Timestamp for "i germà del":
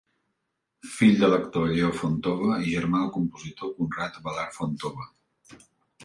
2.63-3.11